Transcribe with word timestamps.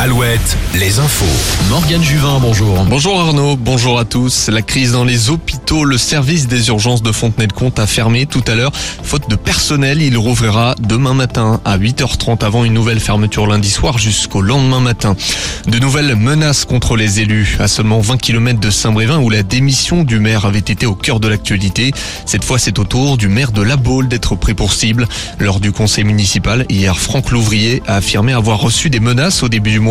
7, 0.00 0.56
les 0.76 0.98
infos. 0.98 1.26
Morgane 1.68 2.02
Juvin, 2.02 2.38
bonjour. 2.40 2.84
Bonjour 2.84 3.20
Arnaud, 3.20 3.56
bonjour 3.56 3.98
à 3.98 4.06
tous. 4.06 4.48
La 4.48 4.62
crise 4.62 4.92
dans 4.92 5.04
les 5.04 5.28
hôpitaux, 5.28 5.84
le 5.84 5.98
service 5.98 6.48
des 6.48 6.68
urgences 6.68 7.02
de 7.02 7.12
Fontenay-de-Comte 7.12 7.78
a 7.78 7.86
fermé 7.86 8.24
tout 8.24 8.42
à 8.46 8.54
l'heure. 8.54 8.72
Faute 8.74 9.28
de 9.28 9.36
personnel, 9.36 10.00
il 10.00 10.16
rouvrira 10.16 10.74
demain 10.80 11.12
matin 11.12 11.60
à 11.66 11.76
8h30 11.76 12.42
avant 12.42 12.64
une 12.64 12.72
nouvelle 12.72 12.98
fermeture 12.98 13.46
lundi 13.46 13.68
soir 13.68 13.98
jusqu'au 13.98 14.40
lendemain 14.40 14.80
matin. 14.80 15.16
De 15.66 15.78
nouvelles 15.78 16.16
menaces 16.16 16.64
contre 16.64 16.96
les 16.96 17.20
élus 17.20 17.58
à 17.60 17.68
seulement 17.68 18.00
20 18.00 18.16
km 18.16 18.58
de 18.58 18.70
Saint-Brévin 18.70 19.18
où 19.18 19.28
la 19.28 19.42
démission 19.42 20.02
du 20.02 20.18
maire 20.18 20.46
avait 20.46 20.60
été 20.60 20.86
au 20.86 20.94
cœur 20.94 21.20
de 21.20 21.28
l'actualité. 21.28 21.92
Cette 22.24 22.44
fois, 22.44 22.58
c'est 22.58 22.78
au 22.78 22.84
tour 22.84 23.18
du 23.18 23.28
maire 23.28 23.52
de 23.52 23.60
La 23.60 23.76
Baule 23.76 24.08
d'être 24.08 24.34
pris 24.34 24.54
pour 24.54 24.72
cible. 24.72 25.06
Lors 25.38 25.60
du 25.60 25.72
conseil 25.72 26.04
municipal, 26.04 26.64
hier, 26.70 26.98
Franck 26.98 27.32
Louvrier 27.32 27.82
a 27.86 27.96
affirmé 27.96 28.32
avoir 28.32 28.60
reçu 28.60 28.88
des 28.88 29.00
menaces 29.00 29.42
au 29.42 29.50
début 29.50 29.72
du 29.72 29.80
mois. 29.80 29.89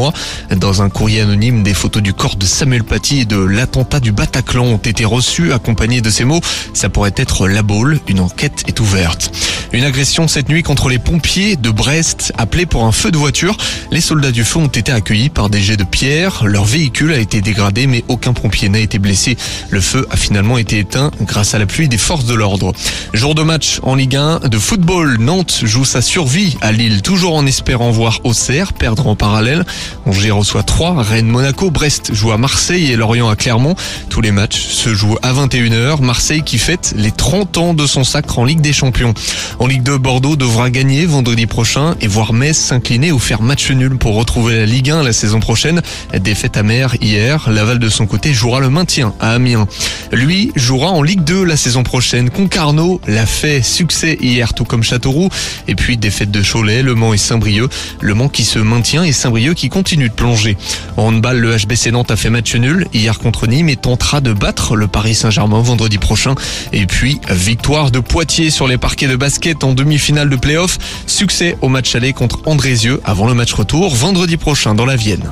Dans 0.55 0.81
un 0.81 0.89
courrier 0.89 1.21
anonyme, 1.21 1.63
des 1.63 1.73
photos 1.73 2.02
du 2.02 2.13
corps 2.13 2.35
de 2.35 2.45
Samuel 2.45 2.84
Paty 2.84 3.21
et 3.21 3.26
de 3.26 3.38
l'attentat 3.38 3.99
du 3.99 4.12
Bataclan 4.12 4.66
ont 4.66 4.77
été 4.77 5.05
reçues, 5.05 5.53
accompagnées 5.53 6.02
de 6.02 6.09
ces 6.09 6.25
mots. 6.25 6.41
Ça 6.73 6.89
pourrait 6.89 7.13
être 7.16 7.48
la 7.48 7.62
Baule. 7.62 7.99
Une 8.08 8.20
enquête 8.20 8.63
est 8.67 8.80
ouverte. 8.80 9.31
Une 9.72 9.84
agression 9.84 10.28
cette 10.28 10.50
nuit 10.50 10.64
contre 10.64 10.90
les 10.90 10.98
pompiers 10.98 11.55
de 11.55 11.70
Brest, 11.70 12.34
appelés 12.40 12.66
pour 12.66 12.86
un 12.86 12.91
feu 12.91 13.12
de 13.12 13.18
voiture. 13.18 13.55
Les 13.92 14.02
soldats 14.02 14.32
du 14.32 14.44
feu 14.44 14.58
ont 14.59 14.68
été 14.68 14.92
accueillis 14.92 15.30
par 15.30 15.50
des 15.52 15.62
jets 15.62 15.78
de 15.78 15.84
pierre. 15.84 16.44
Leur 16.45 16.66
véhicule 16.66 17.14
a 17.14 17.20
été 17.20 17.40
dégradé, 17.42 17.86
mais 17.86 18.04
aucun 18.08 18.34
pompier 18.34 18.68
n'a 18.68 18.80
été 18.80 18.98
blessé. 18.98 19.38
Le 19.70 19.80
feu 19.80 20.08
a 20.09 20.18
finalement 20.18 20.58
été 20.58 20.80
éteint 20.80 21.12
grâce 21.22 21.54
à 21.54 21.59
l'appui 21.59 21.88
des 21.88 22.00
forces 22.00 22.26
de 22.26 22.34
l'ordre. 22.34 22.73
Jour 23.14 23.36
de 23.36 23.44
match 23.44 23.80
en 23.84 23.94
Ligue 23.94 24.16
1 24.16 24.40
de 24.50 24.58
football. 24.58 25.18
Nantes 25.20 25.62
joue 25.64 25.86
sa 25.86 26.02
survie 26.02 26.58
à 26.62 26.72
Lille, 26.72 27.04
toujours 27.04 27.36
en 27.36 27.45
espérant 27.45 27.92
voir 27.92 28.22
Auxerre 28.23 28.73
perdre 28.73 29.06
en 29.06 29.16
parallèle. 29.16 29.66
Angers 30.08 30.31
reçoit 30.31 30.64
3, 30.64 31.03
Rennes 31.03 31.28
Monaco, 31.28 31.70
Brest 31.70 32.14
joue 32.16 32.31
à 32.31 32.38
Marseille 32.38 32.92
et 32.92 32.95
Lorient 32.95 33.30
à 33.30 33.36
Clermont. 33.36 33.75
Tous 34.09 34.22
les 34.22 34.31
matchs 34.31 34.66
se 34.66 34.95
jouent 34.95 35.17
à 35.22 35.31
21h. 35.31 36.02
Marseille 36.02 36.42
qui 36.42 36.58
fête 36.58 36.95
les 36.97 37.12
30 37.12 37.58
ans 37.58 37.73
de 37.75 37.86
son 37.86 38.03
sacre 38.03 38.40
en 38.40 38.45
Ligue 38.45 38.62
des 38.62 38.73
Champions. 38.73 39.14
En 39.60 39.68
Ligue 39.68 39.84
2, 39.84 39.98
Bordeaux 39.98 40.38
devra 40.38 40.70
gagner 40.70 41.06
vendredi 41.06 41.46
prochain 41.46 41.96
et 42.00 42.08
voir 42.08 42.32
Metz 42.32 42.58
s'incliner 42.58 43.12
ou 43.12 43.20
faire 43.20 43.42
match 43.42 43.70
nul 43.72 43.98
pour 43.98 44.16
retrouver 44.16 44.56
la 44.56 44.66
Ligue 44.66 44.90
1 44.90 45.04
la 45.04 45.12
saison 45.12 45.42
prochaine. 45.42 45.82
Défaite 46.18 46.56
amère 46.56 46.96
hier. 47.02 47.50
Laval 47.52 47.78
de 47.78 47.90
son 47.90 48.08
côté 48.08 48.32
jouera 48.32 48.62
le 48.62 48.70
maintien 48.70 49.14
à 49.20 49.32
Amiens. 49.34 49.68
Lui 50.14 50.54
jouera 50.56 50.92
en 50.92 51.02
Ligue 51.02 51.26
2 51.26 51.44
la 51.44 51.58
saison 51.58 51.84
prochaine. 51.84 52.30
Concarneau 52.30 53.02
l'a 53.06 53.26
fait 53.26 53.62
succès 53.62 54.18
hier 54.22 54.54
tout 54.54 54.64
comme 54.64 54.82
Châteauroux. 54.82 55.28
Et 55.68 55.76
puis 55.76 55.98
défaite 55.98 56.32
de 56.32 56.42
Cholet, 56.42 56.82
Le 56.82 56.96
Mans 56.96 57.14
et 57.14 57.18
Saint-Brieuc. 57.18 57.70
Le 58.00 58.14
Mans 58.14 58.30
qui 58.30 58.46
se 58.46 58.60
maintient 58.60 59.04
et 59.04 59.12
Saint-Brieuc 59.12 59.56
qui 59.56 59.68
continue 59.68 60.08
de 60.08 60.14
plonger. 60.14 60.56
En 60.96 61.08
handball, 61.08 61.38
le 61.38 61.58
HBC 61.58 61.92
Nantes 61.92 62.12
a 62.12 62.16
fait 62.16 62.30
match 62.30 62.56
nul 62.56 62.88
hier 62.94 63.20
contre 63.20 63.46
Nîmes 63.46 63.68
et 63.68 63.76
tentera 63.76 64.22
de 64.22 64.32
battre 64.32 64.78
le 64.78 64.88
Paris 64.88 65.16
Saint-Germain 65.16 65.62
vendredi 65.62 65.98
prochain. 65.98 66.36
Et 66.72 66.86
puis 66.86 67.20
victoire 67.30 67.92
de 67.92 68.00
Poitiers 68.00 68.52
sur 68.52 68.66
les 68.66 68.78
parquets 68.78 69.10
de 69.10 69.18
basket 69.50 69.64
en 69.64 69.73
demi-finale 69.73 70.30
de 70.30 70.36
play-off. 70.36 70.78
Succès 71.08 71.58
au 71.61 71.69
match 71.69 71.95
aller 71.95 72.14
contre 72.14 72.39
Andrézieux 72.45 73.02
avant 73.03 73.28
le 73.28 73.33
match 73.33 73.53
retour 73.53 73.95
vendredi 73.95 74.38
prochain 74.38 74.75
dans 74.75 74.86
la 74.86 74.95
Vienne. 74.95 75.23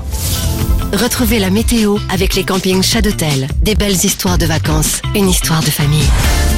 Retrouvez 0.94 1.40
la 1.40 1.50
météo 1.50 1.98
avec 2.10 2.34
les 2.36 2.44
campings 2.46 2.82
Chadotel. 2.82 3.50
Des 3.62 3.76
belles 3.76 4.06
histoires 4.06 4.38
de 4.38 4.46
vacances, 4.46 5.02
une 5.16 5.30
histoire 5.30 5.62
de 5.62 5.70
famille. 5.70 6.08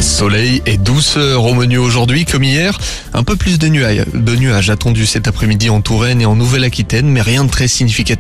Soleil 0.02 0.62
et 0.68 0.78
douceur 0.78 1.44
au 1.46 1.54
menu 1.56 1.78
aujourd'hui 1.78 2.26
comme 2.26 2.44
hier. 2.44 2.78
Un 3.14 3.24
peu 3.24 3.36
plus 3.36 3.58
de 3.58 3.68
nuages, 3.68 4.06
de 4.14 4.36
nuages 4.36 4.70
attendus 4.70 5.08
cet 5.08 5.28
après-midi 5.28 5.70
en 5.70 5.82
Touraine 5.82 6.22
et 6.22 6.26
en 6.26 6.36
Nouvelle-Aquitaine, 6.36 7.08
mais 7.08 7.22
rien 7.22 7.44
de 7.44 7.50
très 7.50 7.68
significatif. 7.68 8.18